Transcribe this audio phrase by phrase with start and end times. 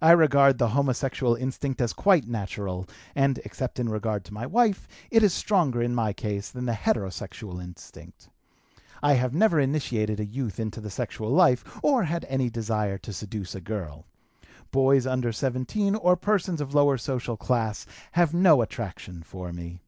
[0.00, 4.86] I regard the homosexual instinct as quite natural, and, except in regard to my wife,
[5.10, 8.28] it is stronger in my case than the heterosexual instinct.
[9.02, 13.12] I have never initiated a youth into the sexual life or had any desire to
[13.12, 14.06] seduce a girl.
[14.70, 19.80] Boys under 17, or persons of lower social class, have no attraction for me."